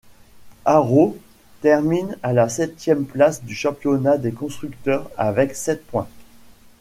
[0.65, 1.15] Arrows
[1.61, 6.07] termine à la septième place du championnat des constructeurs avec sept points.